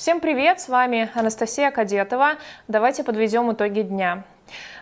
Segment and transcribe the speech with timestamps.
[0.00, 2.36] Всем привет, с вами Анастасия Кадетова.
[2.68, 4.22] Давайте подведем итоги дня.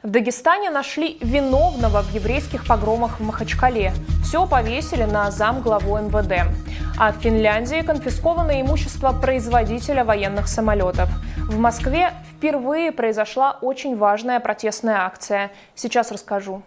[0.05, 3.93] В Дагестане нашли виновного в еврейских погромах в Махачкале.
[4.23, 6.49] Все повесили на зам главу МВД.
[6.97, 11.09] А в Финляндии конфисковано имущество производителя военных самолетов.
[11.37, 15.51] В Москве впервые произошла очень важная протестная акция.
[15.75, 16.63] Сейчас расскажу.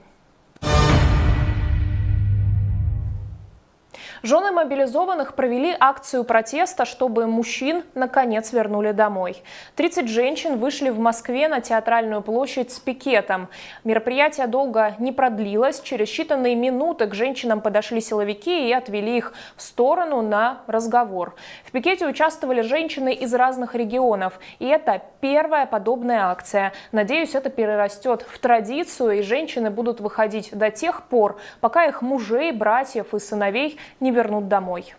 [4.23, 9.41] Жены мобилизованных провели акцию протеста, чтобы мужчин наконец вернули домой.
[9.75, 13.49] 30 женщин вышли в Москве на театральную площадь с пикетом.
[13.84, 15.81] Мероприятие долго не продлилось.
[15.81, 21.33] Через считанные минуты к женщинам подошли силовики и отвели их в сторону на разговор.
[21.66, 24.39] В пикете участвовали женщины из разных регионов.
[24.59, 26.73] И это первая подобная акция.
[26.91, 32.52] Надеюсь, это перерастет в традицию, и женщины будут выходить до тех пор, пока их мужей,
[32.52, 34.93] братьев и сыновей не вернут домой.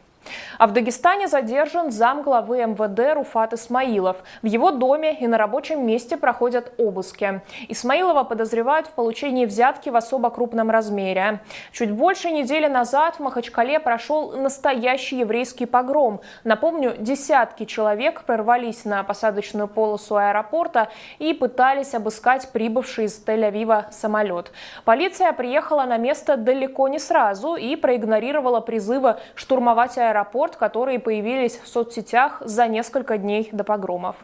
[0.59, 4.19] А в Дагестане задержан зам главы МВД Руфат Исмаилов.
[4.43, 7.41] В его доме и на рабочем месте проходят обыски.
[7.69, 11.41] Исмаилова подозревают в получении взятки в особо крупном размере.
[11.73, 16.21] Чуть больше недели назад в Махачкале прошел настоящий еврейский погром.
[16.45, 24.53] Напомню, десятки человек прорвались на посадочную полосу аэропорта и пытались обыскать прибывший из Тель-Авива самолет.
[24.85, 31.59] Полиция приехала на место далеко не сразу и проигнорировала призывы штурмовать аэропорт аэропорт, которые появились
[31.59, 34.17] в соцсетях за несколько дней до погромов.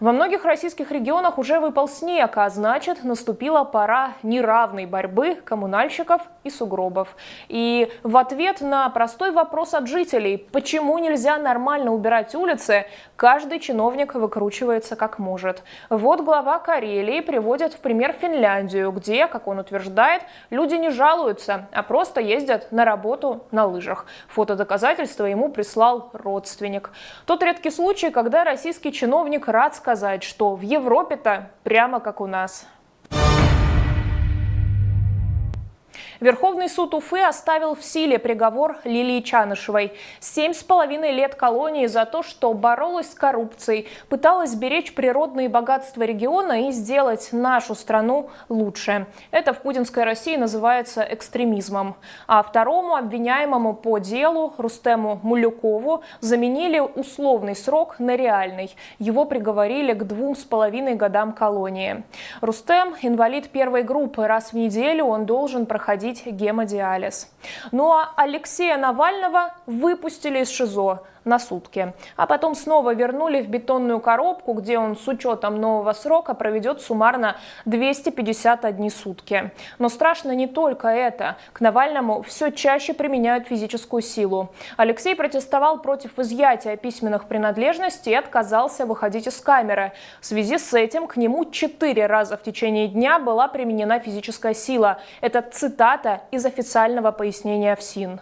[0.00, 6.50] Во многих российских регионах уже выпал снег, а значит, наступила пора неравной борьбы коммунальщиков и
[6.50, 7.16] сугробов.
[7.48, 14.14] И в ответ на простой вопрос от жителей, почему нельзя нормально убирать улицы, каждый чиновник
[14.14, 15.64] выкручивается как может.
[15.90, 21.82] Вот глава Карелии приводит в пример Финляндию, где, как он утверждает, люди не жалуются, а
[21.82, 24.06] просто ездят на работу на лыжах.
[24.28, 26.92] Фотодоказательства ему прислал родственник.
[27.26, 32.66] Тот редкий случай, когда российский чиновник рад сказать, что в Европе-то прямо как у нас.
[36.20, 39.92] Верховный суд Уфы оставил в силе приговор Лилии Чанышевой.
[40.18, 46.02] Семь с половиной лет колонии за то, что боролась с коррупцией, пыталась беречь природные богатства
[46.02, 49.06] региона и сделать нашу страну лучше.
[49.30, 51.94] Это в путинской России называется экстремизмом.
[52.26, 58.74] А второму обвиняемому по делу, Рустему Мулюкову, заменили условный срок на реальный.
[58.98, 62.02] Его приговорили к двум с половиной годам колонии.
[62.40, 64.26] Рустем– инвалид первой группы.
[64.26, 67.28] Раз в неделю он должен проходить проводить гемодиализ.
[67.72, 71.92] Ну а Алексея Навального выпустили из ШИЗО на сутки.
[72.16, 77.36] А потом снова вернули в бетонную коробку, где он с учетом нового срока проведет суммарно
[77.66, 79.52] 251 сутки.
[79.78, 81.36] Но страшно не только это.
[81.52, 84.50] К Навальному все чаще применяют физическую силу.
[84.76, 89.92] Алексей протестовал против изъятия письменных принадлежностей и отказался выходить из камеры.
[90.20, 95.00] В связи с этим к нему четыре раза в течение дня была применена физическая сила.
[95.20, 98.20] Это цитата из официального пояснения ФСИН.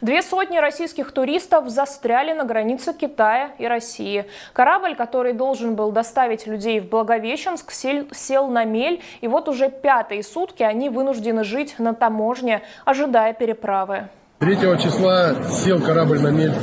[0.00, 4.26] Две сотни российских туристов застряли на границе Китая и России.
[4.52, 10.22] Корабль, который должен был доставить людей в Благовещенск, сел, на мель, и вот уже пятые
[10.22, 14.08] сутки они вынуждены жить на таможне, ожидая переправы.
[14.38, 16.54] 3 числа сел корабль на мель.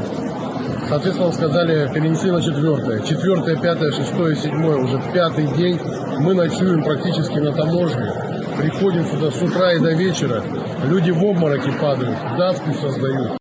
[0.87, 3.01] Соответственно, сказали перенесли на четвертое.
[3.01, 5.79] Четвертое, пятое, шестое, седьмое, уже пятый день
[6.19, 8.34] мы ночуем практически на таможне.
[8.57, 10.41] Приходим сюда с утра и до вечера.
[10.85, 13.37] Люди в обмороке падают, давку создают.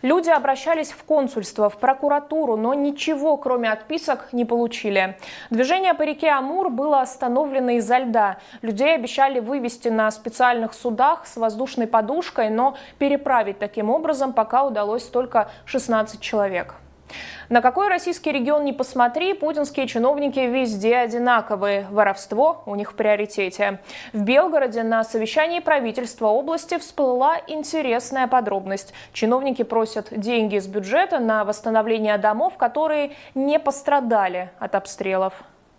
[0.00, 5.16] Люди обращались в консульство, в прокуратуру, но ничего, кроме отписок, не получили.
[5.48, 8.38] Движение по реке Амур было остановлено из-за льда.
[8.60, 15.04] Людей обещали вывести на специальных судах с воздушной подушкой, но переправить таким образом пока удалось
[15.04, 16.74] только 16 человек.
[17.48, 21.86] На какой российский регион не посмотри, путинские чиновники везде одинаковые.
[21.90, 23.82] Воровство у них в приоритете.
[24.12, 28.94] В Белгороде на совещании правительства области всплыла интересная подробность.
[29.12, 35.34] Чиновники просят деньги из бюджета на восстановление домов, которые не пострадали от обстрелов.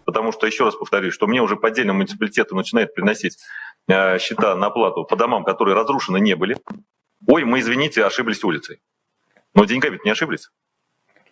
[0.06, 3.38] Потому что, еще раз повторюсь, что мне уже по отдельным муниципалитетам начинает приносить
[3.88, 6.58] э, счета на оплату по домам, которые разрушены не были.
[7.28, 8.82] Ой, мы, извините, ошиблись улицей.
[9.56, 10.50] Но деньгами не ошиблись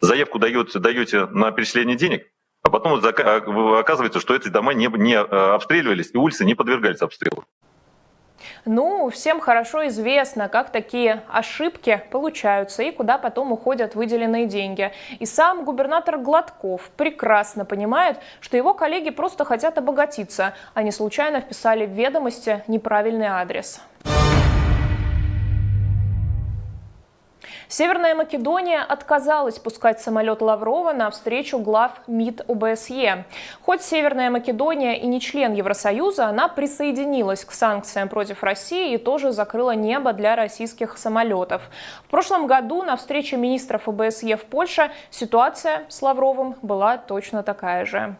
[0.04, 2.28] заявку даете, даете на перечисление денег,
[2.62, 7.02] а потом а, оказывается, что эти дома не, не а, обстреливались и улицы не подвергались
[7.02, 7.46] обстрелу.
[8.66, 14.92] Ну, всем хорошо известно, как такие ошибки получаются и куда потом уходят выделенные деньги.
[15.20, 21.86] И сам губернатор Гладков прекрасно понимает, что его коллеги просто хотят обогатиться, не случайно вписали
[21.86, 23.82] в ведомости неправильный адрес.
[27.76, 33.26] Северная Македония отказалась пускать самолет Лаврова на встречу глав МИД ОБСЕ.
[33.64, 39.32] Хоть Северная Македония и не член Евросоюза, она присоединилась к санкциям против России и тоже
[39.32, 41.64] закрыла небо для российских самолетов.
[42.06, 47.88] В прошлом году на встрече министров ОБСЕ в Польше ситуация с Лавровым была точно такая
[47.88, 48.16] же.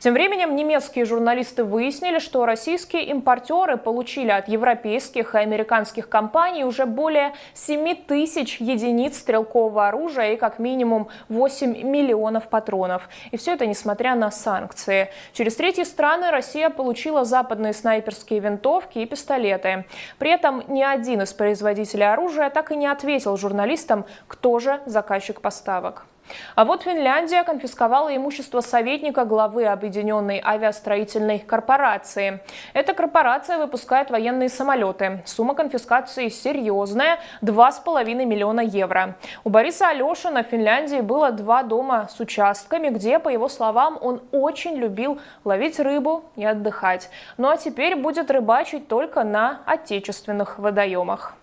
[0.00, 6.86] Тем временем немецкие журналисты выяснили, что российские импортеры получили от европейских и американских компаний уже
[6.86, 13.08] более 7 тысяч единиц стрелкового оружия и как минимум 8 миллионов патронов.
[13.30, 15.10] И все это несмотря на санкции.
[15.32, 19.84] Через третьи страны Россия получила западные снайперские винтовки и пистолеты.
[20.18, 25.40] При этом ни один из производителей оружия так и не ответил журналистам, кто же заказчик
[25.40, 26.06] поставок.
[26.54, 32.40] А вот Финляндия конфисковала имущество советника главы Объединенной авиастроительной корпорации.
[32.72, 35.22] Эта корпорация выпускает военные самолеты.
[35.26, 39.16] Сумма конфискации серьезная– 2,5 миллиона евро.
[39.44, 44.22] У Бориса Алешина в Финляндии было два дома с участками, где, по его словам, он
[44.32, 47.10] очень любил ловить рыбу и отдыхать.
[47.36, 51.34] Ну а теперь будет рыбачить только на отечественных водоемах.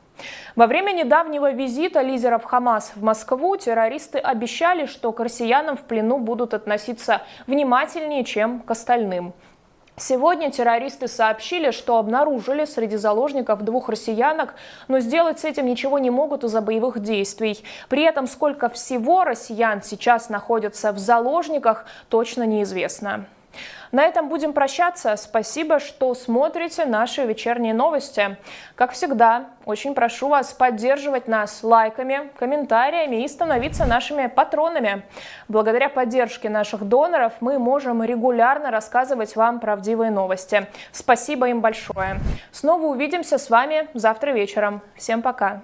[0.56, 6.20] Во время недавнего визита лидеров Хамас в Москву террористы обещали, что к россиянам в плену
[6.20, 9.34] будут относиться внимательнее, чем к остальным.
[9.96, 14.56] Сегодня террористы сообщили, что обнаружили среди заложников двух россиянок,
[14.88, 17.64] но сделать с этим ничего не могут из-за боевых действий.
[17.90, 23.28] При этом сколько всего россиян сейчас находятся в заложниках, точно неизвестно.
[23.94, 25.16] На этом будем прощаться.
[25.16, 28.38] Спасибо, что смотрите наши вечерние новости.
[28.74, 35.04] Как всегда, очень прошу вас поддерживать нас лайками, комментариями и становиться нашими патронами.
[35.48, 40.66] Благодаря поддержке наших доноров мы можем регулярно рассказывать вам правдивые новости.
[40.92, 42.20] Спасибо им большое.
[42.52, 44.82] Снова увидимся с вами завтра вечером.
[44.96, 45.62] Всем пока.